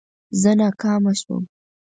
زه 0.41 0.51
ناکامه 0.59 1.13
شوم 1.19 1.43